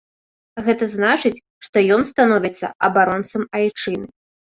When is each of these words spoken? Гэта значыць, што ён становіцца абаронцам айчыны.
Гэта 0.67 0.85
значыць, 0.93 1.37
што 1.65 1.83
ён 1.97 2.01
становіцца 2.11 2.71
абаронцам 2.89 3.45
айчыны. 3.61 4.07